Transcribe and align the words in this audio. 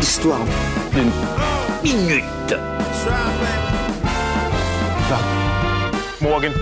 Histoire 0.00 0.46
d'une 0.92 1.10
minute. 1.82 2.54
Morgan. 6.20 6.52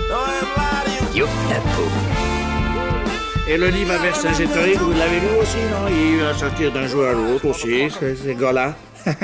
Yo, 1.13 1.27
la 1.49 1.59
peau. 1.59 1.87
Et 3.47 3.57
le 3.57 3.69
livre 3.69 3.91
à 3.91 3.97
Vercingétorix, 3.99 4.77
vous 4.77 4.93
l'avez 4.93 5.19
lu 5.19 5.27
aussi, 5.39 5.57
non? 5.57 5.87
Il 5.89 6.21
va 6.21 6.33
sortir 6.33 6.73
d'un 6.73 6.87
jour 6.87 7.05
à 7.05 7.13
l'autre 7.13 7.45
aussi, 7.45 7.89
ces, 7.91 8.15
ces 8.15 8.33
gars-là. 8.35 8.75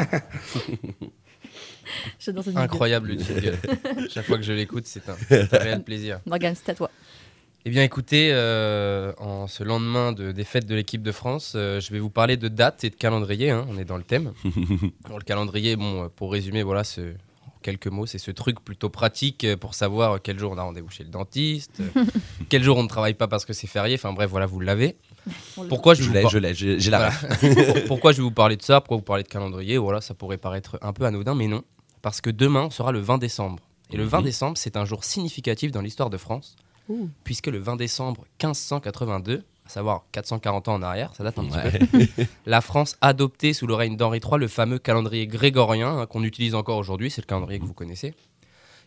Incroyable. 2.56 3.18
Chaque 4.14 4.26
fois 4.26 4.38
que 4.38 4.44
je 4.44 4.54
l'écoute, 4.54 4.86
c'est 4.86 5.10
un, 5.10 5.16
un 5.32 5.58
réel 5.58 5.84
plaisir. 5.84 6.20
Morgane, 6.28 6.54
c'est 6.56 6.72
à 6.72 6.76
toi. 6.76 6.92
Eh 7.66 7.70
bien, 7.70 7.84
écoutez, 7.84 8.30
euh, 8.34 9.14
en 9.20 9.48
ce 9.48 9.64
lendemain 9.64 10.12
de 10.12 10.34
défaite 10.34 10.66
de 10.66 10.76
l'équipe 10.76 11.02
de 11.02 11.14
France, 11.14 11.54
euh, 11.56 11.80
je 11.80 11.94
vais 11.94 12.00
vous 12.00 12.10
parler 12.10 12.36
de 12.36 12.50
dates 12.50 12.84
et 12.84 12.90
de 12.90 12.96
calendrier. 12.96 13.52
hein, 13.52 13.66
on 13.70 13.78
est 13.78 13.86
dans 13.86 13.96
le 13.96 14.04
thème. 14.04 14.34
Le 14.44 15.24
calendrier, 15.24 15.78
bon, 15.78 16.04
euh, 16.04 16.08
pour 16.14 16.34
résumer, 16.34 16.62
voilà, 16.62 16.84
ce, 16.84 17.00
en 17.02 17.52
quelques 17.62 17.88
mots, 17.88 18.06
c'est 18.06 18.18
ce 18.18 18.32
truc 18.32 18.60
plutôt 18.60 18.90
pratique 18.90 19.48
pour 19.62 19.76
savoir 19.76 20.22
quel 20.22 20.38
jour 20.40 20.52
on 20.52 20.58
a 20.58 20.64
rendez-vous 20.64 20.90
chez 20.90 21.06
le 21.06 21.10
dentiste, 21.10 21.82
quel 22.50 22.64
jour 22.64 22.76
on 22.76 22.84
ne 22.84 22.90
travaille 22.90 23.14
pas 23.14 23.30
parce 23.30 23.46
que 23.46 23.54
c'est 23.54 23.68
férié. 23.68 23.96
Enfin 23.96 24.12
bref, 24.12 24.30
voilà, 24.30 24.46
vous 24.46 24.60
l'avez. 24.60 24.98
Pourquoi 25.70 25.94
je, 25.94 26.04
Je 26.04 26.08
vous 26.10 26.14
l'ai, 26.14 26.22
par- 26.22 26.32
je 26.32 26.38
l'ai, 26.40 26.54
j'ai 26.54 26.92
la 26.92 27.12
Voilà. 27.12 27.82
Pourquoi 27.88 28.12
je 28.12 28.18
vais 28.18 28.24
vous 28.24 28.32
parler 28.32 28.58
de 28.58 28.62
ça 28.62 28.82
Pourquoi 28.82 28.98
vous 28.98 29.04
parlez 29.04 29.24
de 29.24 29.30
calendrier 29.30 29.78
Voilà, 29.78 30.02
ça 30.02 30.14
pourrait 30.14 30.38
paraître 30.38 30.78
un 30.82 30.92
peu 30.92 31.06
anodin, 31.06 31.34
mais 31.34 31.48
non. 31.48 31.64
Parce 32.02 32.20
que 32.20 32.30
demain 32.30 32.70
sera 32.72 32.92
le 32.92 33.00
20 33.00 33.20
décembre. 33.20 33.64
Et 33.94 33.96
le 33.96 34.04
20 34.04 34.18
Mhm. 34.18 34.24
décembre, 34.26 34.58
c'est 34.58 34.76
un 34.76 34.84
jour 34.84 35.06
significatif 35.06 35.72
dans 35.72 35.80
l'histoire 35.82 36.10
de 36.10 36.18
France, 36.18 36.58
Ouh. 36.90 37.10
puisque 37.24 37.48
le 37.48 37.60
20 37.60 37.76
décembre 37.78 38.26
1582, 38.42 39.44
à 39.66 39.70
savoir 39.70 40.04
440 40.12 40.68
ans 40.68 40.74
en 40.76 40.82
arrière, 40.82 41.14
ça 41.16 41.24
date 41.24 41.40
un 41.40 41.46
petit 41.46 41.88
peu, 41.88 42.24
la 42.46 42.62
France 42.62 42.98
adoptait 43.02 43.54
sous 43.54 43.68
le 43.68 43.74
règne 43.74 43.96
d'Henri 43.96 44.20
III 44.20 44.40
le 44.40 44.48
fameux 44.48 44.80
calendrier 44.80 45.26
grégorien 45.28 46.00
hein, 46.00 46.06
qu'on 46.06 46.24
utilise 46.24 46.56
encore 46.56 46.78
aujourd'hui, 46.78 47.10
c'est 47.10 47.22
le 47.22 47.28
calendrier 47.28 47.60
que 47.60 47.66
vous 47.66 47.74
connaissez. 47.74 48.14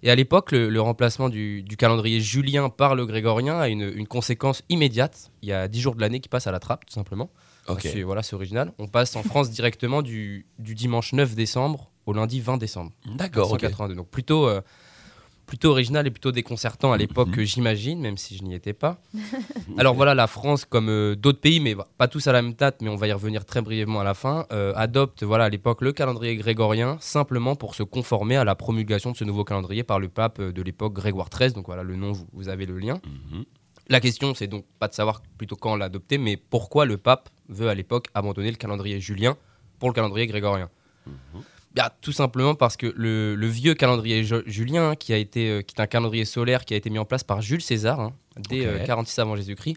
Et 0.03 0.11
à 0.11 0.15
l'époque, 0.15 0.53
le, 0.53 0.69
le 0.69 0.81
remplacement 0.81 1.31
du, 1.31 1.63
du 1.63 1.79
calendrier 1.79 2.21
julien 2.21 2.69
par 2.69 2.95
le 2.95 3.07
grégorien 3.07 3.59
a 3.59 3.69
une, 3.69 3.91
une 3.95 4.07
conséquence 4.07 4.63
immédiate. 4.69 5.31
Il 5.41 5.49
y 5.49 5.53
a 5.53 5.69
10 5.69 5.81
jours 5.81 5.95
de 5.95 6.03
l'année 6.03 6.21
qui 6.21 6.29
passent 6.29 6.47
à 6.47 6.53
la 6.53 6.61
trappe, 6.61 6.85
tout 6.85 6.93
simplement. 6.93 7.31
C'est 7.81 8.03
voilà, 8.03 8.23
c'est 8.23 8.37
original. 8.37 8.73
On 8.79 8.87
passe 8.87 9.17
en 9.17 9.23
France 9.23 9.51
directement 9.51 10.03
du, 10.03 10.47
du 10.59 10.75
dimanche 10.75 11.13
9 11.15 11.35
décembre 11.35 11.91
au 12.05 12.13
lundi 12.13 12.41
20 12.41 12.59
décembre. 12.59 12.93
D'accord, 13.07 13.51
ok. 13.51 13.63
1982. 13.63 13.95
Donc 13.97 14.09
plutôt, 14.09 14.47
euh, 14.47 14.61
plutôt 15.47 15.71
original 15.71 16.07
et 16.07 16.11
plutôt 16.11 16.33
déconcertant 16.33 16.93
à 16.93 16.97
l'époque, 16.97 17.29
Mhm. 17.29 17.39
euh, 17.41 17.45
j'imagine, 17.45 18.01
même 18.01 18.17
si 18.17 18.37
je 18.37 18.43
n'y 18.43 18.55
étais 18.55 18.73
pas. 18.73 19.01
Alors 19.79 19.95
voilà, 19.95 20.15
la 20.15 20.27
France, 20.27 20.65
comme 20.65 20.89
euh, 20.89 21.15
d'autres 21.15 21.41
pays, 21.41 21.61
mais 21.61 21.75
bah, 21.75 21.87
pas 21.99 22.09
tous 22.09 22.27
à 22.27 22.33
la 22.33 22.43
même 22.43 22.55
date, 22.55 22.83
mais 22.83 22.89
on 22.89 22.97
va 22.97 23.07
y 23.07 23.13
revenir 23.13 23.45
très 23.45 23.63
brièvement 23.63 24.01
à 24.01 24.05
la 24.05 24.15
fin, 24.15 24.47
euh, 24.53 24.73
adopte 24.75 25.23
voilà, 25.23 25.45
à 25.45 25.49
l'époque 25.49 25.83
le 25.83 25.93
calendrier 25.93 26.37
grégorien 26.37 26.97
simplement 27.01 27.55
pour 27.57 27.75
se 27.77 27.83
conformer 27.85 28.37
à 28.37 28.45
la 28.45 28.55
promulgation 28.57 29.13
de 29.13 29.17
ce 29.17 29.25
nouveau 29.25 29.45
calendrier 29.45 29.85
par 29.85 30.01
le 30.01 30.09
pape 30.09 30.41
euh, 30.41 30.53
de 30.53 30.63
l'époque 30.63 30.95
Grégoire 30.95 31.31
XIII. 31.31 31.53
Donc 31.53 31.67
voilà, 31.67 31.83
le 31.85 31.95
nom, 31.97 32.13
vous, 32.13 32.27
vous 32.33 32.49
avez 32.49 32.67
le 32.67 32.79
lien. 32.79 33.01
Mhm. 33.33 33.45
La 33.89 34.01
question, 34.01 34.35
c'est 34.35 34.49
donc 34.49 34.65
pas 34.81 34.89
de 34.89 34.95
savoir 34.95 35.23
plutôt 35.39 35.55
quand 35.55 35.75
on 35.75 35.77
l'a 35.77 35.85
adopté, 35.85 36.19
mais 36.19 36.37
pourquoi 36.37 36.87
le 36.87 36.97
pape 36.97 37.29
veut 37.49 37.69
à 37.69 37.75
l'époque 37.75 38.09
abandonner 38.15 38.51
le 38.51 38.57
calendrier 38.57 38.99
julien 39.01 39.37
pour 39.79 39.89
le 39.91 39.95
calendrier 39.95 40.27
grégorien. 40.27 40.69
Bien, 41.77 41.91
tout 42.01 42.11
simplement 42.13 42.55
parce 42.57 42.77
que 42.77 42.93
le, 42.97 43.35
le 43.37 43.47
vieux 43.47 43.75
calendrier 43.75 44.25
ju- 44.25 44.43
julien, 44.47 44.91
hein, 44.91 44.97
qui, 44.97 45.13
a 45.13 45.17
été, 45.19 45.49
euh, 45.51 45.63
qui 45.63 45.75
est 45.77 45.81
un 45.81 45.87
calendrier 45.87 46.25
solaire 46.25 46.65
qui 46.65 46.75
a 46.75 46.77
été 46.77 46.91
mis 46.91 46.99
en 46.99 47.05
place 47.05 47.23
par 47.23 47.41
Jules 47.43 47.61
César, 47.63 48.01
hein, 48.01 48.13
dès 48.49 48.63
Ok. 48.63 48.67
euh, 48.67 48.85
46 48.85 49.19
avant 49.21 49.37
Jésus-Christ, 49.37 49.77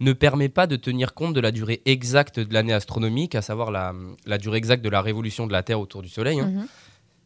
ne 0.00 0.12
permet 0.12 0.48
pas 0.48 0.66
de 0.68 0.76
tenir 0.76 1.14
compte 1.14 1.34
de 1.34 1.40
la 1.40 1.50
durée 1.50 1.80
exacte 1.86 2.38
de 2.38 2.52
l'année 2.54 2.72
astronomique, 2.74 3.34
à 3.34 3.42
savoir 3.42 3.70
la, 3.72 3.94
la 4.26 4.38
durée 4.38 4.58
exacte 4.58 4.84
de 4.84 4.88
la 4.90 5.00
révolution 5.02 5.46
de 5.48 5.52
la 5.52 5.62
Terre 5.64 5.80
autour 5.80 6.02
du 6.02 6.08
Soleil. 6.08 6.38
hein. 6.38 6.46
Mhm. 6.54 6.66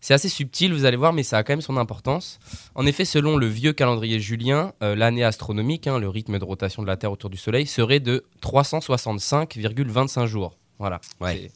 C'est 0.05 0.15
assez 0.15 0.29
subtil, 0.29 0.73
vous 0.73 0.85
allez 0.85 0.97
voir, 0.97 1.13
mais 1.13 1.23
ça 1.23 1.39
a 1.39 1.43
quand 1.45 1.53
même 1.53 1.61
son 1.61 1.77
importance. 1.77 2.41
En 2.75 2.87
effet, 2.87 3.05
selon 3.05 3.37
le 3.37 3.47
vieux 3.47 3.73
calendrier 3.73 4.19
julien, 4.19 4.73
euh, 4.83 4.97
l'année 4.97 5.23
astronomique, 5.23 5.87
hein, 5.87 6.01
le 6.01 6.09
rythme 6.09 6.41
de 6.41 6.45
rotation 6.45 6.83
de 6.83 6.89
la 6.89 6.97
Terre 6.97 7.13
autour 7.13 7.31
du 7.31 7.37
Soleil, 7.37 7.67
serait 7.69 8.01
de 8.01 8.25
365,25 8.41 10.27
jours. 10.27 10.57
Voilà. 10.79 11.01
Ouais. 11.21 11.51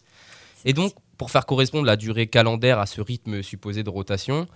C'est- 0.62 0.68
Et 0.68 0.72
donc, 0.72 0.92
pour 1.18 1.30
faire 1.30 1.46
correspondre 1.46 1.84
la 1.86 1.96
durée 1.96 2.26
calendaire 2.26 2.78
à 2.78 2.86
ce 2.86 3.00
rythme 3.00 3.42
supposé 3.42 3.82
de 3.82 3.90
rotation, 3.90 4.46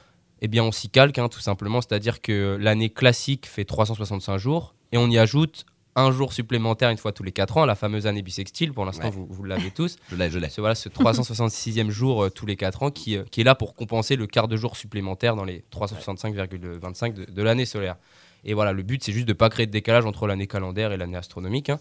eh 0.42 0.48
bien, 0.48 0.62
on 0.64 0.72
s'y 0.72 0.88
calque, 0.90 1.18
hein, 1.18 1.28
tout 1.28 1.40
simplement. 1.40 1.80
C'est-à-dire 1.80 2.20
que 2.20 2.56
l'année 2.60 2.90
classique 2.90 3.46
fait 3.46 3.64
365 3.64 4.38
jours, 4.38 4.74
et 4.92 4.98
on 4.98 5.08
y 5.08 5.18
ajoute 5.18 5.64
un 5.96 6.12
jour 6.12 6.32
supplémentaire 6.32 6.88
une 6.90 6.96
fois 6.98 7.12
tous 7.12 7.22
les 7.24 7.32
4 7.32 7.56
ans, 7.58 7.64
la 7.66 7.74
fameuse 7.74 8.06
année 8.06 8.22
bissextile. 8.22 8.72
Pour 8.72 8.84
l'instant, 8.84 9.06
Ouais. 9.06 9.10
vous, 9.10 9.26
vous 9.28 9.44
l'avez 9.44 9.70
tous. 9.70 9.96
Je 10.10 10.16
l'ai, 10.16 10.30
je 10.30 10.38
l'ai. 10.38 10.48
C'est 10.48 10.60
voilà, 10.60 10.74
ce 10.76 10.88
366e 10.88 11.90
jour 11.90 12.24
euh, 12.24 12.30
tous 12.30 12.46
les 12.46 12.56
4 12.56 12.84
ans 12.84 12.90
qui, 12.90 13.16
euh, 13.16 13.24
qui 13.30 13.40
est 13.40 13.44
là 13.44 13.54
pour 13.54 13.74
compenser 13.74 14.16
le 14.16 14.26
quart 14.26 14.46
de 14.48 14.56
jour 14.56 14.76
supplémentaire 14.76 15.34
dans 15.36 15.44
les 15.44 15.64
365,25 15.72 17.12
de, 17.14 17.24
de 17.30 17.42
l'année 17.42 17.64
solaire. 17.66 17.96
Et 18.44 18.54
voilà, 18.54 18.72
le 18.72 18.82
but, 18.82 19.02
c'est 19.04 19.12
juste 19.12 19.26
de 19.26 19.32
ne 19.32 19.36
pas 19.36 19.50
créer 19.50 19.66
de 19.66 19.72
décalage 19.72 20.06
entre 20.06 20.26
l'année 20.26 20.46
calendaire 20.46 20.92
et 20.92 20.96
l'année 20.96 21.16
astronomique. 21.16 21.70
hein. 21.70 21.80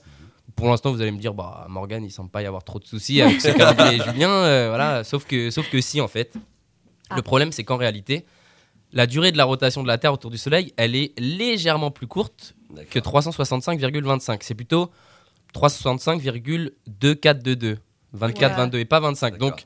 Pour 0.55 0.69
l'instant, 0.69 0.91
vous 0.91 1.01
allez 1.01 1.11
me 1.11 1.19
dire, 1.19 1.33
bah, 1.33 1.65
Morgan, 1.69 2.03
il 2.03 2.11
semble 2.11 2.29
pas 2.29 2.41
y 2.41 2.45
avoir 2.45 2.63
trop 2.63 2.79
de 2.79 2.85
soucis 2.85 3.21
avec 3.21 3.41
ce 3.41 3.49
calendrier 3.49 4.01
julien. 4.05 4.29
euh, 4.29 4.67
voilà, 4.69 5.03
sauf 5.03 5.25
que, 5.25 5.49
sauf 5.51 5.69
que 5.69 5.81
si, 5.81 6.01
en 6.01 6.07
fait. 6.07 6.33
Ah. 7.09 7.15
Le 7.15 7.21
problème, 7.21 7.51
c'est 7.51 7.63
qu'en 7.63 7.77
réalité, 7.77 8.25
la 8.91 9.07
durée 9.07 9.31
de 9.31 9.37
la 9.37 9.45
rotation 9.45 9.83
de 9.83 9.87
la 9.87 9.97
Terre 9.97 10.13
autour 10.13 10.31
du 10.31 10.37
Soleil, 10.37 10.73
elle 10.77 10.95
est 10.95 11.17
légèrement 11.19 11.91
plus 11.91 12.07
courte 12.07 12.55
que 12.89 12.99
365,25. 12.99 14.39
C'est 14.41 14.55
plutôt 14.55 14.91
365,2422. 15.55 17.77
24, 18.13 18.51
Ouais. 18.51 18.57
22 18.57 18.79
et 18.79 18.85
pas 18.85 18.99
25. 18.99 19.33
D'accord. 19.33 19.49
Donc, 19.51 19.63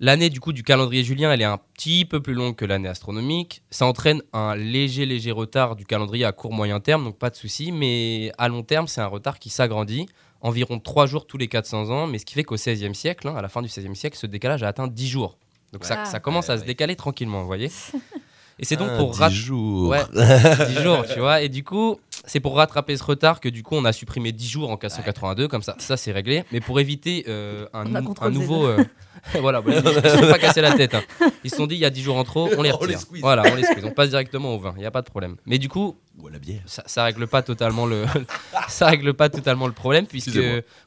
l'année 0.00 0.30
du 0.30 0.40
coup 0.40 0.52
du 0.52 0.62
calendrier 0.62 1.04
julien, 1.04 1.32
elle 1.32 1.40
est 1.42 1.44
un 1.44 1.58
petit 1.74 2.04
peu 2.04 2.20
plus 2.20 2.34
longue 2.34 2.54
que 2.56 2.64
l'année 2.64 2.88
astronomique. 2.88 3.62
Ça 3.70 3.86
entraîne 3.86 4.22
un 4.32 4.54
léger, 4.56 5.06
léger 5.06 5.30
retard 5.32 5.76
du 5.76 5.84
calendrier 5.86 6.24
à 6.24 6.32
court 6.32 6.52
moyen 6.52 6.80
terme, 6.80 7.04
donc 7.04 7.18
pas 7.18 7.30
de 7.30 7.36
souci. 7.36 7.72
Mais 7.72 8.32
à 8.38 8.48
long 8.48 8.62
terme, 8.62 8.86
c'est 8.88 9.00
un 9.00 9.06
retard 9.06 9.38
qui 9.38 9.50
s'agrandit. 9.50 10.06
Environ 10.42 10.78
3 10.78 11.06
jours 11.06 11.26
tous 11.26 11.38
les 11.38 11.48
400 11.48 11.90
ans, 11.90 12.06
mais 12.06 12.18
ce 12.18 12.26
qui 12.26 12.34
fait 12.34 12.44
qu'au 12.44 12.56
XVIe 12.56 12.94
siècle, 12.94 13.26
hein, 13.28 13.34
à 13.36 13.42
la 13.42 13.48
fin 13.48 13.62
du 13.62 13.68
XVIe 13.68 13.96
siècle, 13.96 14.16
ce 14.18 14.26
décalage 14.26 14.62
a 14.62 14.68
atteint 14.68 14.86
10 14.86 15.08
jours. 15.08 15.38
Donc 15.72 15.84
ça, 15.84 15.96
Ouais. 16.00 16.04
ça 16.04 16.20
commence 16.20 16.48
Ouais, 16.48 16.54
à 16.54 16.58
se 16.58 16.64
décaler 16.64 16.94
tranquillement, 16.94 17.40
vous 17.40 17.46
voyez. 17.46 17.70
Et 18.58 18.64
c'est 18.64 18.76
donc 18.76 18.88
Ah, 18.92 18.96
pour 18.96 19.10
dix 19.10 19.18
rat- 19.18 19.28
jours. 19.30 19.88
Ouais, 19.90 20.00
10 20.68 20.82
jours, 20.82 21.04
tu 21.12 21.18
vois. 21.20 21.42
Et 21.42 21.48
du 21.50 21.62
coup, 21.64 21.98
c'est 22.26 22.40
pour 22.40 22.56
rattraper 22.56 22.96
ce 22.96 23.04
retard 23.04 23.40
que 23.40 23.48
du 23.48 23.62
coup, 23.62 23.76
on 23.76 23.84
a 23.84 23.92
supprimé 23.92 24.32
10 24.32 24.48
jours 24.48 24.68
en 24.68 24.72
1482, 24.74 25.48
comme 25.48 25.62
ça, 25.62 25.74
ça 25.78 25.96
c'est 25.96 26.12
réglé. 26.12 26.44
Mais 26.52 26.60
pour 26.60 26.80
éviter 26.80 27.24
euh, 27.28 27.66
un, 27.72 27.84
On 27.86 28.02
nou- 28.02 28.30
nouveau. 28.30 28.66
euh, 28.66 28.84
voilà, 29.40 29.62
ils 29.66 29.72
ne 29.74 29.80
se 29.80 30.08
sont 30.08 30.28
pas 30.30 30.38
cassé 30.38 30.60
la 30.60 30.72
tête. 30.72 30.94
hein. 30.94 31.02
Ils 31.44 31.50
se 31.50 31.56
sont 31.56 31.66
dit, 31.66 31.74
il 31.76 31.80
y 31.80 31.84
a 31.84 31.90
10 31.90 32.02
jours 32.02 32.16
en 32.16 32.24
trop, 32.24 32.48
on 32.48 32.48
les 32.48 32.56
On 32.58 32.62
les 32.62 32.70
retire. 32.72 33.00
squeeze. 33.00 33.20
voilà, 33.20 33.42
on 33.50 33.54
les 33.54 33.62
squeeze. 33.62 33.84
On 33.84 33.92
passe 33.92 34.10
directement 34.10 34.54
au 34.54 34.58
vin, 34.58 34.72
il 34.76 34.80
n'y 34.80 34.86
a 34.86 34.90
pas 34.90 35.02
de 35.02 35.08
problème. 35.08 35.36
Mais 35.46 35.58
du 35.58 35.68
coup, 35.68 35.96
Ou 36.18 36.26
à 36.28 36.30
la 36.30 36.38
bière. 36.38 36.60
ça, 36.66 36.82
ça 36.86 37.04
règle 37.04 37.26
pas 37.26 37.42
totalement 37.42 37.86
le 37.86 38.04
ça 38.68 38.86
règle 38.88 39.14
pas 39.14 39.28
totalement 39.28 39.66
le 39.66 39.72
problème 39.72 40.06
puisque 40.06 40.38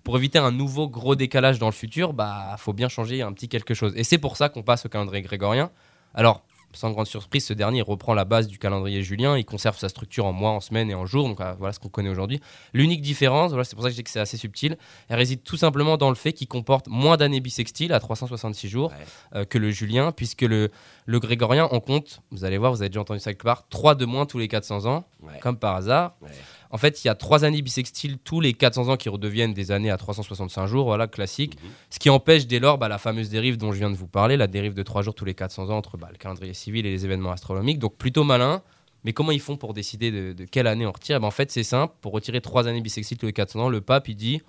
pour 0.04 0.18
éviter 0.18 0.40
un 0.40 0.52
nouveau 0.52 0.88
gros 0.90 1.16
décalage 1.16 1.60
dans 1.60 1.68
le 1.68 1.72
futur 1.74 2.14
bah 2.14 2.56
faut 2.58 2.74
bien 2.74 2.90
changer 2.90 3.22
un 3.22 3.32
petit 3.32 3.48
quelque 3.48 3.74
chose 3.74 3.94
et 3.96 4.04
c'est 4.04 4.18
pour 4.18 4.36
ça 4.38 4.50
qu'on 4.50 4.64
passe 4.64 4.86
au 4.86 4.90
calendrier 4.90 5.22
grégorien 5.22 5.70
alors 6.14 6.44
sans 6.74 6.92
grande 6.92 7.08
surprise, 7.08 7.46
ce 7.46 7.54
dernier 7.54 7.82
reprend 7.82 8.14
la 8.14 8.26
base 8.26 8.48
du 8.48 8.60
calendrier 8.60 9.02
julien. 9.02 9.38
Il 9.38 9.46
conserve 9.46 9.78
sa 9.78 9.90
structure 9.90 10.26
en 10.26 10.34
mois, 10.34 10.52
en 10.52 10.60
semaines 10.60 10.90
et 10.92 10.94
en 10.96 11.06
jours. 11.06 11.28
Donc 11.28 11.42
euh, 11.42 11.54
voilà 11.58 11.74
ce 11.74 11.80
qu'on 11.80 11.90
connaît 11.90 12.10
aujourd'hui. 12.10 12.40
L'unique 12.74 13.02
différence, 13.02 13.50
voilà, 13.50 13.64
c'est 13.64 13.76
pour 13.76 13.84
ça 13.84 13.90
que 13.90 13.94
je 13.94 13.98
dis 13.98 14.04
que 14.04 14.10
c'est 14.10 14.20
assez 14.20 14.38
subtil, 14.38 14.78
elle 15.08 15.18
réside 15.18 15.44
tout 15.44 15.58
simplement 15.58 15.98
dans 15.98 16.10
le 16.10 16.16
fait 16.16 16.34
qu'il 16.34 16.48
comporte 16.48 16.88
moins 16.88 17.18
d'années 17.18 17.40
bissextiles 17.40 17.92
à 17.94 18.00
366 18.00 18.68
jours 18.70 18.92
Ouais. 18.92 19.06
euh, 19.42 19.46
que 19.46 19.58
le 19.58 19.72
julien, 19.72 20.12
puisque 20.12 20.42
le, 20.44 20.70
le 21.06 21.20
grégorien 21.20 21.66
en 21.66 21.80
compte, 21.80 22.22
vous 22.32 22.44
allez 22.46 22.58
voir, 22.58 22.72
vous 22.72 22.82
avez 22.82 22.90
déjà 22.90 23.02
entendu 23.02 23.20
ça 23.20 23.32
quelque 23.34 23.44
part, 23.44 23.68
3 23.70 23.96
de 23.96 24.06
moins 24.06 24.26
tous 24.26 24.38
les 24.40 24.48
400 24.48 24.86
ans, 24.86 25.06
Ouais. 25.22 25.40
comme 25.42 25.58
par 25.58 25.76
hasard. 25.76 26.16
Ouais. 26.22 26.30
En 26.72 26.78
fait, 26.78 27.04
il 27.04 27.08
y 27.08 27.10
a 27.10 27.16
trois 27.16 27.46
années 27.46 27.62
bissextiles 27.62 28.18
tous 28.20 28.42
les 28.42 28.54
400 28.54 28.90
ans 28.90 28.98
qui 28.98 29.10
redeviennent 29.10 29.54
des 29.54 29.72
années 29.72 29.90
à 29.90 29.98
365 29.98 30.68
jours, 30.68 30.86
voilà, 30.86 31.08
classique. 31.08 31.56
Mhm. 31.62 31.70
Ce 31.90 32.00
qui 32.00 32.10
empêche 32.10 32.46
dès 32.46 32.60
lors 32.60 32.78
bah, 32.78 32.88
la 32.88 32.98
fameuse 32.98 33.30
dérive 33.30 33.58
dont 33.58 33.72
je 33.72 33.80
viens 33.80 33.90
de 33.90 33.96
vous 33.96 34.08
parler, 34.08 34.38
la 34.38 34.48
dérive 34.48 34.74
de 34.74 34.84
3 34.84 35.02
jours 35.02 35.16
tous 35.16 35.26
les 35.26 35.34
400 35.34 35.70
ans 35.70 35.78
entre 35.78 35.98
bah, 35.98 36.10
le 36.12 36.18
calendrier 36.18 36.54
civil 36.54 36.86
et 36.86 36.92
les 36.92 37.06
événements 37.06 37.32
astronomiques. 37.32 37.80
Donc 37.80 37.98
plutôt 37.98 38.24
malin. 38.24 38.62
Mais 39.06 39.14
comment 39.14 39.32
ils 39.32 39.40
font 39.40 39.56
pour 39.56 39.74
décider 39.74 40.12
de, 40.12 40.34
de 40.34 40.44
quelle 40.46 40.68
année 40.68 40.86
on 40.86 40.92
retire? 40.92 41.16
Eh 41.16 41.20
ben, 41.20 41.28
En 41.28 41.32
fait, 41.32 41.50
c'est 41.52 41.64
simple. 41.64 41.94
Pour 42.02 42.12
retirer 42.12 42.42
trois 42.42 42.68
années 42.68 42.82
bissextiles 42.82 43.18
tous 43.18 43.28
les 43.28 43.34
400 43.34 43.60
ans, 43.62 43.70
le 43.70 43.80
pape, 43.80 44.10
il 44.10 44.16
dit 44.16 44.42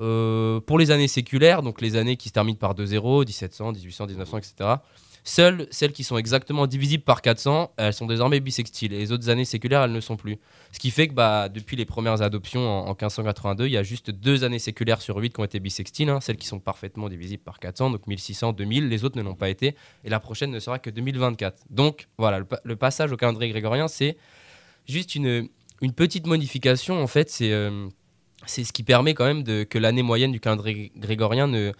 euh, 0.00 0.60
pour 0.60 0.78
les 0.78 0.90
années 0.90 1.08
séculaires, 1.08 1.62
donc 1.62 1.80
les 1.80 1.96
années 1.96 2.16
qui 2.16 2.28
se 2.28 2.34
terminent 2.34 2.58
par 2.58 2.74
2-0, 2.74 3.26
1700, 3.26 3.72
1800, 3.72 4.06
1900, 4.06 4.38
etc., 4.38 4.70
seules 5.28 5.66
celles 5.70 5.92
qui 5.92 6.04
sont 6.04 6.16
exactement 6.16 6.66
divisibles 6.66 7.04
par 7.04 7.20
400, 7.20 7.72
elles 7.76 7.92
sont 7.92 8.06
désormais 8.06 8.40
bissextiles. 8.40 8.94
Et 8.94 8.98
les 8.98 9.12
autres 9.12 9.28
années 9.28 9.44
séculaires, 9.44 9.82
elles 9.82 9.92
ne 9.92 10.00
sont 10.00 10.16
plus. 10.16 10.38
Ce 10.72 10.78
qui 10.78 10.90
fait 10.90 11.08
que 11.08 11.12
bah, 11.12 11.50
depuis 11.50 11.76
les 11.76 11.84
premières 11.84 12.22
adoptions 12.22 12.66
en, 12.66 12.86
en 12.86 12.94
1582, 12.94 13.66
il 13.66 13.72
y 13.72 13.76
a 13.76 13.82
juste 13.82 14.10
deux 14.10 14.44
années 14.44 14.58
séculaires 14.58 15.02
sur 15.02 15.16
8 15.16 15.34
qui 15.34 15.40
ont 15.40 15.44
été 15.44 15.60
bissextiles, 15.60 16.08
hein, 16.08 16.20
celles 16.20 16.38
qui 16.38 16.46
sont 16.46 16.60
parfaitement 16.60 17.10
divisibles 17.10 17.42
par 17.42 17.58
400, 17.58 17.90
donc 17.90 18.06
1600, 18.06 18.52
2000, 18.54 18.88
les 18.88 19.04
autres 19.04 19.18
ne 19.18 19.22
l'ont 19.22 19.34
pas 19.34 19.50
été, 19.50 19.74
et 20.04 20.08
la 20.08 20.18
prochaine 20.18 20.50
ne 20.50 20.60
sera 20.60 20.78
que 20.78 20.88
2024. 20.88 21.64
Donc 21.68 22.08
voilà, 22.16 22.40
le 22.64 22.76
passage 22.76 23.12
au 23.12 23.16
calendrier 23.18 23.52
grégorien, 23.52 23.86
c'est 23.86 24.16
juste 24.88 25.14
une, 25.14 25.48
une 25.82 25.92
petite 25.92 26.26
modification, 26.26 27.02
en 27.02 27.06
fait, 27.06 27.28
c'est... 27.28 27.52
euh, 27.52 27.88
c'est 28.46 28.62
ce 28.62 28.72
qui 28.72 28.84
permet 28.84 29.14
quand 29.14 29.24
même 29.24 29.42
de, 29.42 29.64
que 29.64 29.78
l'année 29.78 30.02
moyenne 30.02 30.30
du 30.30 30.38
calendrier 30.38 30.92
grégorien 30.96 31.48
ne, 31.48 31.72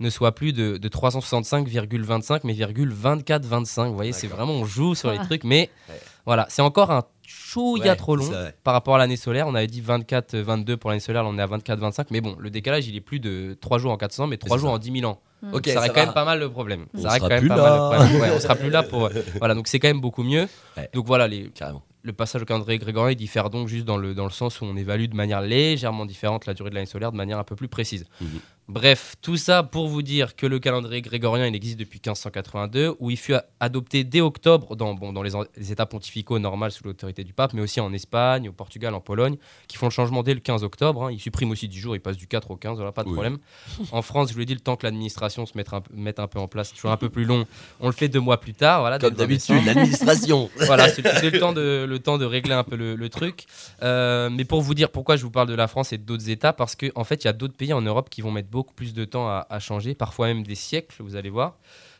ne 0.00 0.10
soit 0.10 0.34
plus 0.34 0.52
de, 0.52 0.76
de 0.76 0.88
365,25 0.88 2.40
mais 2.44 2.52
24,25. 2.54 3.88
Vous 3.88 3.94
voyez, 3.94 4.12
c'est 4.12 4.26
vraiment, 4.26 4.52
on 4.52 4.64
joue 4.64 4.94
sur 4.94 5.10
les 5.10 5.18
Ah. 5.20 5.24
trucs, 5.24 5.44
mais 5.44 5.70
Ouais. 5.88 6.00
voilà, 6.26 6.46
c'est 6.48 6.62
encore 6.62 6.90
un 6.90 7.04
chouïa 7.26 7.90
Ouais, 7.92 7.96
trop 7.96 8.14
long 8.16 8.30
par 8.62 8.74
rapport 8.74 8.94
à 8.94 8.98
l'année 8.98 9.16
solaire. 9.16 9.46
On 9.48 9.54
avait 9.54 9.66
dit 9.66 9.80
24-22 9.82 10.76
pour 10.76 10.90
l'année 10.90 11.00
solaire, 11.00 11.22
là 11.24 11.28
on 11.28 11.38
est 11.38 11.42
à 11.42 11.46
24-25, 11.46 12.06
mais 12.10 12.20
bon, 12.20 12.36
le 12.38 12.50
décalage 12.50 12.86
il 12.86 12.94
est 12.96 13.00
plus 13.00 13.20
de 13.20 13.56
3 13.60 13.78
jours 13.78 13.90
en 13.92 13.96
400, 13.96 14.26
mais 14.26 14.36
3 14.36 14.56
c'est 14.56 14.60
jours 14.60 14.70
ça. 14.70 14.74
en 14.76 14.78
10 14.78 15.00
000 15.00 15.10
ans. 15.10 15.20
Ok, 15.52 15.66
ça 15.66 15.74
ça 15.74 15.80
reste 15.80 15.92
quand 15.94 16.00
va. 16.00 16.06
même 16.06 16.14
pas 16.14 16.24
mal 16.24 16.38
le 16.40 16.50
problème. 16.50 16.86
On 16.94 17.02
ça 17.02 17.08
reste 17.10 17.18
sera 17.18 17.28
quand 17.28 17.34
même 17.34 17.40
plus 17.40 17.48
pas 17.48 17.56
là. 17.56 17.62
mal 17.62 17.72
le 18.00 18.06
problème. 18.06 18.20
Ouais, 18.22 18.36
on 18.36 18.40
sera 18.40 18.54
plus 18.54 18.70
là 18.70 18.82
pour. 18.82 19.10
voilà, 19.38 19.54
donc 19.54 19.68
c'est 19.68 19.78
quand 19.78 19.88
même 19.88 20.00
beaucoup 20.00 20.22
mieux. 20.22 20.48
Ouais. 20.76 20.88
Donc 20.94 21.06
voilà, 21.06 21.28
les, 21.28 21.50
Carrément. 21.50 21.82
le 22.02 22.12
passage 22.12 22.42
au 22.42 22.44
calendrier 22.46 22.78
grégorien 22.78 23.12
il 23.12 23.16
diffère 23.16 23.50
donc 23.50 23.68
juste 23.68 23.84
dans 23.84 23.98
le, 23.98 24.14
dans 24.14 24.24
le 24.24 24.30
sens 24.30 24.60
où 24.60 24.64
on 24.64 24.76
évalue 24.76 25.06
de 25.06 25.14
manière 25.14 25.42
légèrement 25.42 26.06
différente 26.06 26.46
la 26.46 26.54
durée 26.54 26.70
de 26.70 26.74
l'année 26.74 26.86
solaire 26.86 27.12
de 27.12 27.16
manière 27.16 27.38
un 27.38 27.44
peu 27.44 27.54
plus 27.54 27.68
précise. 27.68 28.06
Mhm. 28.20 28.28
Bref, 28.68 29.14
tout 29.22 29.36
ça 29.36 29.62
pour 29.62 29.86
vous 29.86 30.02
dire 30.02 30.34
que 30.34 30.44
le 30.44 30.58
calendrier 30.58 31.00
grégorien 31.00 31.46
il 31.46 31.54
existe 31.54 31.78
depuis 31.78 32.00
1582, 32.04 32.96
où 32.98 33.10
il 33.10 33.16
fut 33.16 33.34
adopté 33.60 34.02
dès 34.02 34.20
octobre 34.20 34.74
dans, 34.74 34.92
bon, 34.94 35.12
dans 35.12 35.22
les, 35.22 35.32
États 35.70 35.86
pontificaux 35.86 36.40
normaux 36.40 36.68
sous 36.70 36.82
l'autorité 36.82 37.22
du 37.22 37.32
pape, 37.32 37.52
mais 37.52 37.62
aussi 37.62 37.78
en 37.80 37.92
Espagne, 37.92 38.48
au 38.48 38.52
Portugal, 38.52 38.92
en 38.94 39.00
Pologne, 39.00 39.36
qui 39.68 39.76
font 39.76 39.86
le 39.86 39.92
changement 39.92 40.24
dès 40.24 40.34
le 40.34 40.40
15 40.40 40.64
octobre. 40.64 41.04
hein. 41.04 41.12
Ils 41.12 41.20
suppriment 41.20 41.52
aussi 41.52 41.68
10 41.68 41.78
jours, 41.78 41.94
ils 41.94 42.00
passent 42.00 42.16
du 42.16 42.26
4 42.26 42.50
au 42.50 42.56
15, 42.56 42.74
voilà, 42.76 42.90
pas 42.90 43.04
de 43.04 43.08
Oui. 43.08 43.14
problème. 43.14 43.38
En 43.92 44.02
France, 44.02 44.28
je 44.30 44.32
vous 44.34 44.40
l'ai 44.40 44.46
dit, 44.46 44.54
le 44.54 44.60
temps 44.60 44.74
que 44.74 44.84
l'administration 44.84 45.46
se 45.46 45.52
mette 45.56 45.72
un, 45.72 45.80
peu- 45.80 45.94
mette 45.94 46.18
un 46.18 46.26
peu 46.26 46.40
en 46.40 46.48
place, 46.48 46.70
c'est 46.70 46.74
toujours 46.74 46.90
un 46.90 46.96
peu 46.96 47.08
plus 47.08 47.24
long, 47.24 47.46
on 47.78 47.86
le 47.86 47.92
fait 47.92 48.08
deux 48.08 48.18
mois 48.20 48.40
plus 48.40 48.54
tard. 48.54 48.80
Voilà, 48.80 48.98
Comme 48.98 49.10
le 49.10 49.16
20 49.16 49.22
d'habitude, 49.22 49.64
l'administration. 49.64 50.50
voilà, 50.66 50.88
c'est 50.88 51.06
c'est 51.06 51.30
le 51.30 51.38
temps 51.38 51.52
de 51.52 51.86
le 51.88 51.98
temps 52.00 52.18
de 52.18 52.24
régler 52.24 52.54
un 52.54 52.64
peu 52.64 52.74
le, 52.74 52.96
le 52.96 53.08
truc. 53.08 53.44
Euh, 53.84 54.28
mais 54.28 54.44
pour 54.44 54.60
vous 54.60 54.74
dire 54.74 54.90
pourquoi 54.90 55.14
je 55.16 55.22
vous 55.22 55.30
parle 55.30 55.46
de 55.48 55.54
la 55.54 55.68
France 55.68 55.92
et 55.92 55.98
d'autres 55.98 56.28
États, 56.30 56.52
parce 56.52 56.74
qu'en 56.74 56.88
en 56.96 57.04
fait, 57.04 57.22
il 57.22 57.26
y 57.26 57.30
a 57.30 57.32
d'autres 57.32 57.54
pays 57.56 57.72
en 57.72 57.80
Europe 57.82 58.10
qui 58.10 58.22
vont 58.22 58.32
mettre 58.32 58.48
beaucoup 58.56 58.74
plus 58.74 58.94
de 58.94 59.04
temps 59.04 59.28
à, 59.28 59.46
à 59.50 59.58
changer, 59.58 59.94
parfois 59.94 60.28
même 60.28 60.42
des 60.42 60.54
siècles, 60.54 61.02
vous 61.02 61.14
allez 61.14 61.30
voir. 61.30 61.58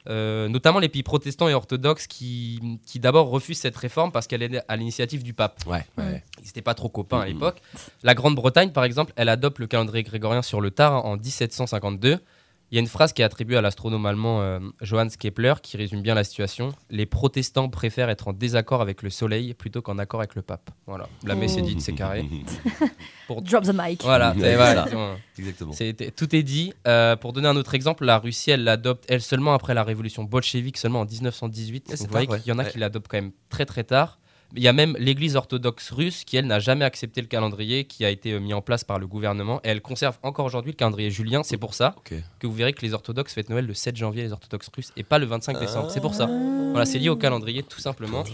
Euh, 0.08 0.48
notamment 0.48 0.78
les 0.78 0.88
pays 0.88 1.02
protestants 1.02 1.48
et 1.48 1.54
orthodoxes 1.54 2.06
qui, 2.06 2.78
qui 2.86 3.00
d'abord 3.00 3.28
refusent 3.28 3.58
cette 3.58 3.76
réforme 3.76 4.12
parce 4.12 4.26
qu'elle 4.26 4.42
est 4.42 4.62
à 4.68 4.76
l'initiative 4.76 5.22
du 5.22 5.34
pape. 5.34 5.60
Ouais, 5.66 5.84
ouais. 5.98 6.22
Ils 6.40 6.46
n'étaient 6.46 6.62
pas 6.62 6.74
trop 6.74 6.88
copains 6.88 7.20
à 7.20 7.26
l'époque. 7.26 7.60
La 8.02 8.14
Grande-Bretagne, 8.14 8.70
par 8.70 8.84
exemple, 8.84 9.12
elle 9.16 9.28
adopte 9.28 9.58
le 9.58 9.66
calendrier 9.66 10.04
grégorien 10.04 10.42
sur 10.42 10.60
le 10.60 10.70
tard 10.70 11.04
en 11.04 11.16
1752. 11.16 12.20
Il 12.72 12.74
y 12.74 12.78
a 12.78 12.80
une 12.80 12.88
phrase 12.88 13.12
qui 13.12 13.22
est 13.22 13.24
attribuée 13.24 13.56
à 13.56 13.60
l'astronome 13.60 14.06
allemand 14.06 14.40
euh, 14.42 14.58
Johannes 14.80 15.10
Kepler 15.16 15.54
qui 15.62 15.76
résume 15.76 16.02
bien 16.02 16.14
la 16.14 16.24
situation. 16.24 16.70
Les 16.90 17.06
protestants 17.06 17.68
préfèrent 17.68 18.10
être 18.10 18.26
en 18.28 18.32
désaccord 18.32 18.80
avec 18.80 19.02
le 19.02 19.10
soleil 19.10 19.54
plutôt 19.54 19.82
qu'en 19.82 19.98
accord 19.98 20.20
avec 20.20 20.34
le 20.34 20.42
pape. 20.42 20.70
Voilà, 20.86 21.08
la 21.24 21.36
messe 21.36 21.56
est 21.56 21.62
dite, 21.62 21.80
c'est 21.80 21.92
carré. 21.92 22.24
Drop 23.28 23.64
the 23.64 23.72
mic. 23.72 24.02
Voilà, 24.02 24.32
voilà. 24.36 24.86
Exactement. 25.38 25.72
c'est- 25.72 26.14
tout 26.16 26.34
est 26.34 26.42
dit. 26.42 26.72
Euh, 26.88 27.14
pour 27.14 27.32
donner 27.32 27.48
un 27.48 27.56
autre 27.56 27.74
exemple, 27.74 28.04
la 28.04 28.18
Russie, 28.18 28.50
elle 28.50 28.64
l'adopte, 28.64 29.04
elle 29.08 29.22
seulement 29.22 29.54
après 29.54 29.74
la 29.74 29.84
révolution 29.84 30.24
bolchevique, 30.24 30.76
seulement 30.76 31.00
en 31.00 31.06
1918. 31.06 31.84
Ouais, 31.84 31.90
Donc 31.90 31.98
c'est 31.98 32.04
vous 32.06 32.10
voyez 32.10 32.26
qu'il 32.26 32.46
y 32.46 32.52
en 32.52 32.58
a 32.58 32.64
ouais. 32.64 32.70
qui 32.70 32.78
l'adoptent 32.78 33.08
quand 33.08 33.18
même 33.18 33.32
très 33.48 33.64
très 33.64 33.84
tard. 33.84 34.18
Il 34.56 34.62
y 34.62 34.68
a 34.68 34.72
même 34.72 34.96
l'église 34.98 35.36
orthodoxe 35.36 35.90
russe 35.90 36.24
qui, 36.24 36.38
elle, 36.38 36.46
n'a 36.46 36.60
jamais 36.60 36.84
accepté 36.84 37.20
le 37.20 37.26
calendrier 37.26 37.84
qui 37.84 38.04
a 38.04 38.10
été 38.10 38.32
euh, 38.32 38.40
mis 38.40 38.54
en 38.54 38.62
place 38.62 38.84
par 38.84 38.98
le 38.98 39.06
gouvernement. 39.06 39.60
Et 39.64 39.68
elle 39.68 39.82
conserve 39.82 40.16
encore 40.22 40.46
aujourd'hui 40.46 40.72
le 40.72 40.76
calendrier 40.76 41.10
julien. 41.10 41.42
C'est 41.42 41.58
pour 41.58 41.74
ça 41.74 41.94
que 42.04 42.46
vous 42.46 42.54
verrez 42.54 42.72
que 42.72 42.82
les 42.82 42.94
orthodoxes 42.94 43.34
fêtent 43.34 43.50
Noël 43.50 43.66
le 43.66 43.74
7 43.74 43.96
janvier, 43.96 44.22
les 44.22 44.32
orthodoxes 44.32 44.70
russes, 44.74 44.92
et 44.96 45.02
pas 45.02 45.18
le 45.18 45.26
25 45.26 45.60
décembre. 45.60 45.90
C'est 45.90 46.00
pour 46.00 46.14
ça. 46.14 46.26
Voilà, 46.26 46.86
c'est 46.86 46.98
lié 46.98 47.10
au 47.10 47.16
calendrier, 47.16 47.62
tout 47.62 47.80
simplement. 47.80 48.24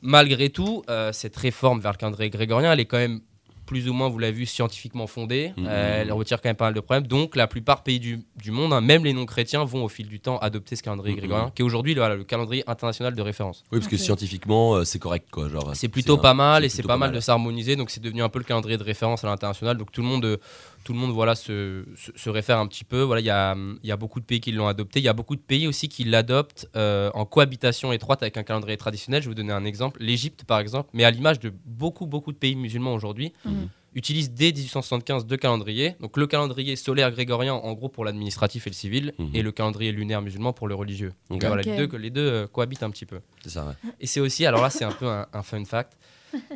Malgré 0.00 0.48
tout, 0.48 0.84
euh, 0.88 1.12
cette 1.12 1.36
réforme 1.36 1.80
vers 1.80 1.92
le 1.92 1.98
calendrier 1.98 2.30
grégorien, 2.30 2.72
elle 2.72 2.80
est 2.80 2.86
quand 2.86 2.98
même 2.98 3.20
plus 3.68 3.86
ou 3.86 3.92
moins, 3.92 4.08
vous 4.08 4.18
l'avez 4.18 4.32
vu, 4.32 4.46
scientifiquement 4.46 5.06
fondée. 5.06 5.52
Mhm. 5.58 5.66
Euh, 5.68 6.00
elle 6.02 6.10
retire 6.12 6.40
quand 6.40 6.48
même 6.48 6.56
pas 6.56 6.64
mal 6.64 6.74
de 6.74 6.80
problèmes. 6.80 7.06
Donc, 7.06 7.36
la 7.36 7.46
plupart 7.46 7.82
pays 7.82 8.00
du, 8.00 8.20
du 8.42 8.50
monde, 8.50 8.72
hein, 8.72 8.80
même 8.80 9.04
les 9.04 9.12
non-chrétiens, 9.12 9.62
vont 9.64 9.84
au 9.84 9.88
fil 9.88 10.08
du 10.08 10.20
temps 10.20 10.38
adopter 10.38 10.74
ce 10.74 10.82
calendrier 10.82 11.14
Mhm. 11.14 11.18
grégorien, 11.20 11.52
qui 11.54 11.60
est 11.60 11.64
aujourd'hui 11.66 11.92
le, 11.94 12.00
voilà, 12.00 12.16
le 12.16 12.24
calendrier 12.24 12.64
international 12.66 13.14
de 13.14 13.20
référence. 13.22 13.62
Oui, 13.70 13.78
parce 13.78 13.88
que 13.90 13.98
scientifiquement, 13.98 14.76
euh, 14.76 14.84
c'est 14.84 14.98
correct, 14.98 15.28
quoi. 15.30 15.50
Genre, 15.50 15.70
C'est 15.76 15.88
plutôt 15.88 16.14
un- 16.14 16.18
pas 16.18 16.32
mal 16.34 16.64
et 16.64 16.70
c'est 16.70 16.82
pas 16.82 16.96
mal 16.96 17.12
de 17.12 17.20
s'harmoniser. 17.20 17.76
Donc, 17.76 17.90
c'est 17.90 18.02
devenu 18.02 18.22
un 18.22 18.30
peu 18.30 18.38
le 18.38 18.44
calendrier 18.46 18.78
de 18.78 18.82
référence 18.84 19.22
à 19.22 19.26
l'international. 19.26 19.76
Donc, 19.76 19.92
tout 19.92 20.00
le 20.00 20.08
monde, 20.08 20.24
euh, 20.24 20.38
tout 20.84 20.94
le 20.94 20.98
monde 20.98 21.10
voilà, 21.10 21.34
se, 21.34 21.84
se, 21.94 22.10
se 22.16 22.30
réfère 22.30 22.58
un 22.58 22.66
petit 22.66 22.84
peu. 22.84 23.02
Voilà, 23.02 23.20
Il 23.20 23.26
y 23.26 23.30
a, 23.30 23.54
il 23.82 23.86
y 23.86 23.92
a 23.92 23.96
beaucoup 23.98 24.20
de 24.20 24.24
pays 24.24 24.40
qui 24.40 24.52
l'ont 24.52 24.66
adopté. 24.68 25.00
Il 25.00 25.02
y 25.04 25.08
a 25.08 25.12
beaucoup 25.12 25.36
de 25.36 25.42
pays 25.42 25.66
aussi 25.66 25.90
qui 25.90 26.04
l'adoptent 26.04 26.66
euh, 26.76 27.10
en 27.12 27.26
cohabitation 27.26 27.92
étroite 27.92 28.22
avec 28.22 28.38
un 28.38 28.42
calendrier 28.44 28.78
traditionnel. 28.78 29.20
Je 29.22 29.28
vais 29.28 29.32
vous 29.32 29.34
donner 29.34 29.52
un 29.52 29.66
exemple. 29.66 29.98
L'Égypte, 30.02 30.44
par 30.44 30.58
exemple, 30.60 30.88
mais 30.94 31.04
à 31.04 31.10
l'image 31.10 31.40
de 31.40 31.52
beaucoup, 31.66 32.06
beaucoup 32.06 32.32
de 32.32 32.38
pays 32.38 32.56
musulmans 32.56 32.94
aujourd'hui, 32.94 33.32
Mhm. 33.44 33.57
Utilise 33.98 34.30
dès 34.32 34.52
1875 34.52 35.26
deux 35.26 35.36
calendriers. 35.36 35.96
Donc, 36.00 36.16
le 36.16 36.26
calendrier 36.26 36.76
solaire 36.76 37.10
grégorien, 37.10 37.54
en 37.54 37.72
gros, 37.74 37.88
pour 37.88 38.04
l'administratif 38.04 38.66
et 38.66 38.70
le 38.70 38.74
civil, 38.74 39.12
Mhm. 39.18 39.30
et 39.34 39.42
le 39.42 39.52
calendrier 39.52 39.92
lunaire 39.92 40.22
musulman 40.22 40.52
pour 40.52 40.68
le 40.68 40.74
religieux. 40.74 41.12
Donc, 41.30 41.44
voilà, 41.44 41.62
les 41.62 41.76
deux, 41.86 41.96
les 41.98 42.10
deux 42.10 42.26
euh, 42.28 42.46
cohabitent 42.46 42.82
un 42.82 42.90
petit 42.90 43.06
peu. 43.06 43.20
C'est 43.42 43.50
ça, 43.50 43.66
ouais. 43.66 43.90
Et 44.00 44.06
c'est 44.06 44.20
aussi, 44.20 44.46
alors 44.46 44.62
là, 44.62 44.70
c'est 44.70 44.84
un 44.84 44.92
peu 44.92 45.06
un, 45.06 45.26
un 45.32 45.42
fun 45.42 45.64
fact. 45.64 45.92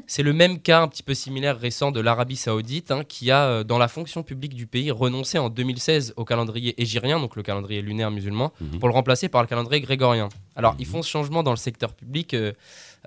C'est 0.07 0.23
le 0.23 0.33
même 0.33 0.61
cas 0.61 0.83
un 0.83 0.89
petit 0.89 1.03
peu 1.03 1.15
similaire 1.15 1.59
récent 1.59 1.91
de 1.93 2.01
l'Arabie 2.01 2.37
Saoudite 2.37 2.91
hein, 2.91 3.05
qui 3.05 3.31
a, 3.31 3.45
euh, 3.47 3.65
dans 3.65 3.79
la 3.79 3.89
fonction 3.89 4.23
publique 4.23 4.55
du 4.55 4.67
pays, 4.67 4.91
renoncé 4.91 5.39
en 5.39 5.49
2016 5.49 6.15
au 6.17 6.25
calendrier 6.25 6.81
égyrien, 6.81 7.19
donc 7.21 7.37
le 7.37 7.43
calendrier 7.43 7.81
lunaire 7.83 8.11
musulman, 8.11 8.53
Mhm. 8.61 8.79
pour 8.79 8.89
le 8.89 8.95
remplacer 8.95 9.29
par 9.29 9.41
le 9.43 9.49
calendrier 9.49 9.81
grégorien. 9.81 10.29
Alors, 10.57 10.73
Mhm. 10.75 10.81
ils 10.81 10.87
font 10.87 11.03
ce 11.03 11.09
changement 11.11 11.43
dans 11.43 11.53
le 11.53 11.57
secteur 11.57 11.95
public. 11.95 12.35
euh, 12.35 12.53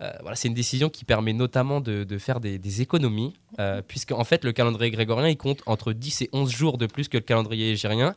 euh, 0.01 0.11
voilà, 0.21 0.35
c'est 0.35 0.47
une 0.49 0.53
décision 0.53 0.89
qui 0.89 1.05
permet 1.05 1.31
notamment 1.33 1.79
de, 1.81 2.03
de 2.03 2.17
faire 2.17 2.39
des, 2.39 2.57
des 2.59 2.81
économies, 2.81 3.33
euh, 3.59 3.81
puisque 3.87 4.11
en 4.11 4.23
fait, 4.25 4.43
le 4.43 4.51
calendrier 4.51 4.91
grégorien, 4.91 5.29
il 5.29 5.37
compte 5.37 5.61
entre 5.67 5.93
10 5.93 6.21
et 6.23 6.29
11 6.33 6.51
jours 6.51 6.77
de 6.77 6.85
plus 6.85 7.07
que 7.07 7.17
le 7.17 7.23
calendrier 7.23 7.71
égyrien. 7.71 8.15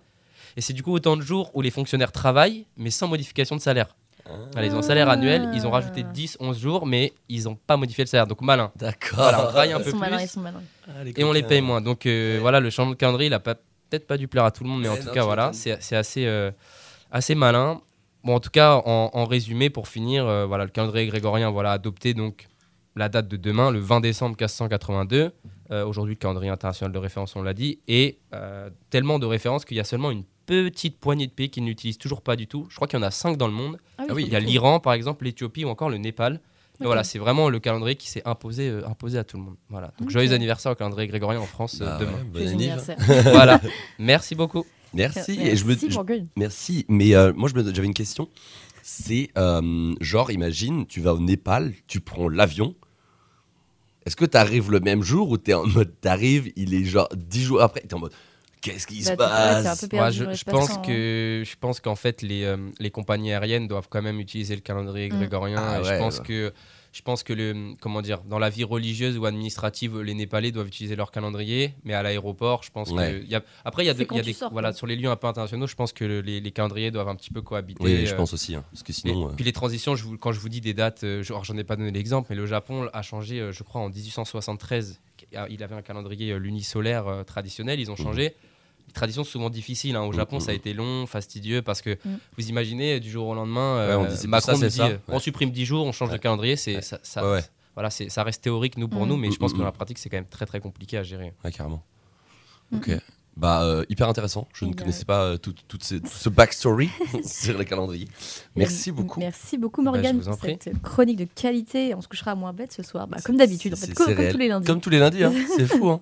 Et 0.56 0.60
c'est 0.60 0.72
du 0.72 0.82
coup 0.82 0.92
autant 0.92 1.16
de 1.16 1.22
jours 1.22 1.50
où 1.54 1.60
les 1.60 1.70
fonctionnaires 1.70 2.10
travaillent, 2.10 2.66
mais 2.76 2.90
sans 2.90 3.06
modification 3.06 3.54
de 3.54 3.60
salaire. 3.60 3.94
Voilà, 4.52 4.66
ils 4.66 4.74
ont 4.74 4.78
un 4.78 4.82
salaire 4.82 5.08
annuel, 5.08 5.48
ils 5.54 5.66
ont 5.66 5.70
rajouté 5.70 6.02
10, 6.02 6.36
11 6.40 6.58
jours, 6.58 6.86
mais 6.86 7.12
ils 7.28 7.44
n'ont 7.44 7.54
pas 7.56 7.76
modifié 7.76 8.04
le 8.04 8.08
salaire. 8.08 8.26
Donc 8.26 8.40
malin. 8.42 8.70
D'accord. 8.76 9.18
Voilà, 9.18 9.40
on 9.40 9.46
travaille 9.48 9.72
un 9.72 9.78
Ils 9.78 9.84
peu 9.84 9.90
sont 9.90 9.96
malins, 9.98 10.16
plus 10.16 10.24
ils 10.26 10.28
sont 10.28 10.40
malins. 10.40 10.62
Ah, 10.86 11.04
les 11.04 11.12
et 11.16 11.24
on 11.24 11.32
les 11.32 11.40
coquins. 11.42 11.48
paye 11.48 11.60
moins. 11.62 11.80
Donc 11.80 12.06
euh, 12.06 12.38
voilà, 12.40 12.60
le 12.60 12.70
changement 12.70 12.92
de 12.92 12.96
calendrier, 12.98 13.28
il 13.28 13.34
a 13.34 13.40
pas- 13.40 13.54
peut-être 13.54 14.06
pas 14.06 14.16
dû 14.18 14.28
plaire 14.28 14.44
à 14.44 14.50
tout 14.50 14.64
le 14.64 14.68
monde, 14.70 14.82
mais 14.82 14.88
en 14.88 14.92
Ouais, 14.92 15.00
tout 15.00 15.06
non, 15.06 15.12
cas, 15.14 15.20
tu 15.20 15.26
voilà, 15.26 15.42
m'étonnes. 15.46 15.54
c'est 15.60 15.76
c'est 15.82 15.96
assez, 15.96 16.26
euh, 16.26 16.50
assez 17.10 17.34
malin. 17.34 17.80
Bon, 18.24 18.34
en 18.34 18.40
tout 18.40 18.50
cas, 18.50 18.74
en, 18.84 19.10
en 19.14 19.24
résumé, 19.24 19.70
pour 19.70 19.88
finir, 19.88 20.26
euh, 20.26 20.44
voilà, 20.44 20.64
le 20.64 20.70
calendrier 20.70 21.06
grégorien, 21.06 21.50
voilà, 21.50 21.72
adopté 21.72 22.12
donc 22.14 22.46
la 22.96 23.08
date 23.08 23.28
de 23.28 23.36
demain, 23.36 23.70
le 23.70 23.78
20 23.78 24.00
décembre 24.00 24.32
1582. 24.38 25.30
Euh, 25.70 25.84
Aujourd'hui, 25.86 26.14
le 26.14 26.18
calendrier 26.18 26.50
international 26.50 26.92
de 26.92 26.98
référence, 26.98 27.36
on 27.36 27.42
l'a 27.42 27.54
dit, 27.54 27.78
et 27.88 28.18
euh, 28.34 28.68
tellement 28.90 29.18
de 29.18 29.26
références 29.26 29.64
qu'il 29.64 29.76
y 29.76 29.80
a 29.80 29.84
seulement 29.84 30.10
une 30.10 30.24
petite 30.48 30.96
poignée 30.98 31.26
de 31.26 31.32
pays 31.32 31.50
qui 31.50 31.60
ne 31.60 31.66
l'utilisent 31.66 31.98
toujours 31.98 32.22
pas 32.22 32.34
du 32.34 32.46
tout. 32.46 32.66
Je 32.70 32.76
crois 32.76 32.88
qu'il 32.88 32.98
y 32.98 33.02
en 33.02 33.06
a 33.06 33.10
5 33.10 33.36
dans 33.36 33.46
le 33.46 33.52
monde. 33.52 33.78
Ah 33.98 34.04
oui, 34.14 34.24
Il 34.26 34.32
y 34.32 34.36
a 34.36 34.40
l'Iran, 34.40 34.80
par 34.80 34.94
exemple, 34.94 35.24
l'Éthiopie 35.26 35.64
ou 35.66 35.68
encore 35.68 35.90
le 35.90 35.98
Népal. 35.98 36.34
Et 36.80 36.84
Ok. 36.84 36.86
Voilà, 36.86 37.04
c'est 37.04 37.18
vraiment 37.18 37.50
le 37.50 37.58
calendrier 37.60 37.96
qui 37.96 38.08
s'est 38.08 38.22
imposé, 38.24 38.68
euh, 38.68 38.86
imposé 38.88 39.18
à 39.18 39.24
tout 39.24 39.36
le 39.36 39.42
monde. 39.42 39.56
Voilà. 39.68 39.92
Donc 40.00 40.10
joyeux 40.10 40.32
anniversaire 40.32 40.72
au 40.72 40.74
calendrier 40.74 41.06
grégorien 41.08 41.40
en 41.40 41.46
France 41.46 41.80
euh, 41.82 41.86
Bah 41.86 41.98
demain. 42.00 42.12
ouais, 42.12 42.24
bon 42.44 42.48
anniversaire. 42.48 42.96
voilà. 43.24 43.60
Merci 43.98 44.34
beaucoup. 44.34 44.64
Merci. 44.94 45.38
Et 45.42 45.54
je 45.56 45.64
me, 45.64 45.70
Merci, 45.74 45.90
je- 45.90 46.22
merci. 46.36 46.86
Mais 46.88 47.14
euh, 47.14 47.32
moi, 47.36 47.50
j'avais 47.52 47.86
une 47.86 47.92
question. 47.94 48.28
C'est 48.82 49.28
euh, 49.36 49.94
genre, 50.00 50.30
imagine, 50.30 50.86
tu 50.86 51.00
vas 51.02 51.12
au 51.14 51.20
Népal, 51.20 51.74
tu 51.88 52.00
prends 52.00 52.28
l'avion. 52.28 52.74
Est-ce 54.06 54.16
que 54.16 54.24
tu 54.24 54.36
arrives 54.38 54.70
le 54.70 54.80
même 54.80 55.02
jour 55.02 55.28
ou 55.30 55.36
tu 55.36 55.50
es 55.50 55.54
en 55.54 55.66
mode, 55.66 55.92
t'arrives, 56.00 56.50
il 56.56 56.72
est 56.72 56.84
genre 56.84 57.08
10 57.14 57.42
jours 57.44 57.60
après, 57.60 57.80
tu 57.82 57.88
es 57.88 57.94
en 57.94 57.98
mode, 57.98 58.12
qu'est-ce 58.60 58.86
qui 58.86 59.02
se 59.02 59.12
Bah, 59.14 59.26
ouais, 59.58 59.62
passe 59.64 59.86
perdu 59.88 60.18
je, 60.32 60.44
pense 60.44 60.70
hein. 60.70 60.82
que 60.86 61.42
je 61.44 61.56
pense 61.60 61.80
qu'en 61.80 61.94
fait 61.96 62.22
les, 62.22 62.44
euh, 62.44 62.56
les 62.78 62.90
compagnies 62.90 63.32
aériennes 63.32 63.68
doivent 63.68 63.88
quand 63.88 64.02
même 64.02 64.20
utiliser 64.20 64.54
le 64.54 64.60
calendrier 64.62 65.08
Mm. 65.10 65.16
grégorien. 65.16 65.56
Ah 65.58 65.80
ouais, 65.80 65.88
je 65.94 65.98
pense 65.98 66.18
ouais. 66.18 66.24
que 66.26 66.52
je 66.98 67.02
pense 67.04 67.22
que 67.22 67.32
le 67.32 67.74
comment 67.80 68.02
dire 68.02 68.22
dans 68.24 68.40
la 68.40 68.50
vie 68.50 68.64
religieuse 68.64 69.16
ou 69.18 69.24
administrative, 69.24 70.00
les 70.00 70.14
Népalais 70.14 70.50
doivent 70.50 70.66
utiliser 70.66 70.96
leur 70.96 71.12
calendrier, 71.12 71.74
mais 71.84 71.94
à 71.94 72.02
l'aéroport, 72.02 72.64
je 72.64 72.72
pense 72.72 72.90
Ouais. 72.90 73.20
que 73.22 73.26
y 73.26 73.36
a, 73.36 73.42
après 73.64 73.84
il 73.84 73.86
y 73.86 73.90
a, 73.90 73.94
de- 73.94 74.02
y 74.02 74.22
des 74.22 74.32
sors, 74.32 74.50
voilà 74.50 74.72
sur 74.72 74.88
les 74.88 74.96
lieux 74.96 75.08
un 75.08 75.14
peu 75.14 75.28
internationaux, 75.28 75.68
je 75.68 75.76
pense 75.76 75.92
que 75.92 76.04
le- 76.04 76.20
les, 76.22 76.40
les 76.40 76.50
calendriers 76.50 76.90
doivent 76.90 77.08
un 77.08 77.14
petit 77.14 77.30
peu 77.30 77.40
cohabiter. 77.40 77.84
Oui, 77.84 78.04
je 78.04 78.14
euh, 78.14 78.16
pense 78.16 78.32
aussi. 78.32 78.56
hein, 78.56 78.64
parce 78.72 78.82
que 78.82 78.90
Et 78.90 78.94
sinon. 78.94 79.28
euh, 79.28 79.32
puis 79.36 79.44
les 79.44 79.52
transitions, 79.52 79.94
je 79.94 80.02
vous- 80.02 80.18
quand 80.18 80.32
je 80.32 80.40
vous 80.40 80.48
dis 80.48 80.60
des 80.60 80.74
dates, 80.74 81.04
euh, 81.04 81.22
j'en 81.22 81.56
ai 81.56 81.62
pas 81.64 81.76
donné 81.76 81.92
l'exemple, 81.92 82.26
mais 82.30 82.36
le 82.36 82.46
Japon 82.46 82.88
a 82.92 83.02
changé, 83.02 83.48
je 83.52 83.62
crois, 83.62 83.80
en 83.80 83.88
1873. 83.90 85.00
Il 85.50 85.62
avait 85.62 85.74
un 85.74 85.82
calendrier 85.82 86.36
lunisolaire 86.38 87.22
traditionnel, 87.26 87.78
ils 87.80 87.90
ont 87.90 87.96
changé. 87.96 88.22
Les 88.22 88.34
traditions 88.92 89.24
sont 89.24 89.30
souvent 89.30 89.50
difficiles. 89.50 89.96
hein. 89.96 90.02
Au 90.02 90.08
Mhm, 90.10 90.14
Japon, 90.16 90.40
ça 90.40 90.50
a 90.50 90.54
mhm. 90.54 90.58
été 90.58 90.72
long, 90.74 91.06
fastidieux, 91.06 91.62
parce 91.62 91.82
que 91.82 91.98
vous 92.36 92.48
imaginez, 92.48 93.00
du 93.00 93.10
jour 93.10 93.26
au 93.28 93.34
lendemain, 93.34 93.86
Ouais, 93.88 93.94
on 93.94 94.04
euh, 94.04 94.14
dit, 94.14 94.26
Macron 94.28 94.46
ça, 94.46 94.52
nous 94.54 94.58
c'est 94.60 94.68
dit, 94.68 94.76
ça. 94.76 94.90
on 95.08 95.18
supprime 95.18 95.50
10 95.50 95.64
jours, 95.66 95.84
on 95.86 95.92
change 95.92 96.08
Ouais. 96.10 96.16
de 96.16 96.22
calendrier. 96.22 96.56
C'est, 96.56 96.76
Ouais. 96.76 96.82
ça, 96.82 96.98
ça- 97.02 97.24
Ouais, 97.24 97.32
ouais. 97.32 97.44
Voilà, 97.74 97.90
c'est, 97.90 98.08
ça 98.08 98.24
reste 98.24 98.42
théorique, 98.42 98.76
nous, 98.76 98.88
pour 98.88 99.06
nous, 99.06 99.16
mais 99.16 99.30
je 99.30 99.36
pense 99.38 99.52
que 99.52 99.58
dans 99.58 99.64
la 99.64 99.70
pratique, 99.72 99.98
c'est 99.98 100.08
quand 100.08 100.16
même 100.16 100.26
très, 100.26 100.46
très 100.46 100.58
compliqué 100.60 100.98
à 100.98 101.02
gérer. 101.04 101.32
Ouais, 101.44 101.52
carrément. 101.52 101.82
Ok. 102.74 102.90
Bah, 103.36 103.62
euh, 103.62 103.84
hyper 103.88 104.08
intéressant. 104.08 104.48
Je 104.52 104.64
ne 104.64 104.72
connaissais 104.74 105.04
pas 105.04 105.22
euh, 105.22 105.36
tout, 105.36 105.54
tout 105.68 105.78
ces- 105.80 106.00
tout 106.00 106.08
ce 106.08 106.28
backstory 106.28 106.90
sur 107.24 107.56
les 107.56 107.64
calendriers. 107.64 108.08
Merci 108.56 108.90
beaucoup. 108.90 109.20
Merci 109.20 109.56
beaucoup, 109.56 109.80
Bah, 109.84 109.92
Morgane, 109.92 110.18
vous 110.18 110.26
en 110.28 110.32
pour 110.36 110.40
cette 110.48 110.82
chronique 110.82 111.18
de 111.18 111.28
qualité. 111.40 111.94
On 111.94 112.00
se 112.00 112.08
couchera 112.08 112.32
à 112.32 112.34
moins 112.34 112.52
bête 112.52 112.72
ce 112.72 112.82
soir, 112.82 113.06
bah, 113.06 113.18
comme 113.24 113.36
d'habitude, 113.36 113.74
en 113.74 113.76
C'est- 113.76 113.86
fait, 113.86 113.92
comme, 113.94 114.06
tous 114.28 114.38
les 114.38 114.48
lundis. 114.48 114.66
Comme 114.66 114.80
tous 114.80 114.90
les 114.90 114.98
lundis, 114.98 115.22
hein. 115.22 115.32
c'est 115.56 115.68
fou. 115.68 115.88
Hein. 115.88 116.00